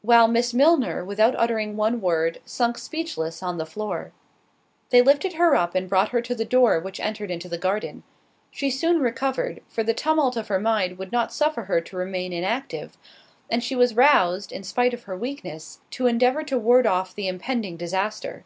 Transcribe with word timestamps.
While 0.00 0.28
Miss 0.28 0.54
Milner, 0.54 1.04
without 1.04 1.34
uttering 1.36 1.76
one 1.76 2.00
word, 2.00 2.38
sunk 2.44 2.78
speechless 2.78 3.42
on 3.42 3.58
the 3.58 3.66
floor. 3.66 4.12
They 4.90 5.02
lifted 5.02 5.32
her 5.32 5.56
up 5.56 5.74
and 5.74 5.88
brought 5.88 6.10
her 6.10 6.22
to 6.22 6.36
the 6.36 6.44
door 6.44 6.78
which 6.78 7.00
entered 7.00 7.32
into 7.32 7.48
the 7.48 7.58
garden. 7.58 8.04
She 8.52 8.70
soon 8.70 9.00
recovered; 9.00 9.62
for 9.66 9.82
the 9.82 9.92
tumult 9.92 10.36
of 10.36 10.46
her 10.46 10.60
mind 10.60 10.98
would 10.98 11.10
not 11.10 11.32
suffer 11.32 11.64
her 11.64 11.80
to 11.80 11.96
remain 11.96 12.32
inactive, 12.32 12.96
and 13.50 13.60
she 13.60 13.74
was 13.74 13.96
rouzed, 13.96 14.52
in 14.52 14.62
spite 14.62 14.94
of 14.94 15.02
her 15.02 15.16
weakness, 15.16 15.80
to 15.90 16.06
endeavour 16.06 16.44
to 16.44 16.58
ward 16.60 16.86
off 16.86 17.12
the 17.12 17.26
impending 17.26 17.76
disaster. 17.76 18.44